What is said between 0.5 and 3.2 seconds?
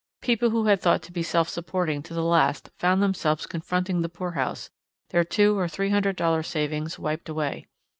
had thought to be self supporting to the last found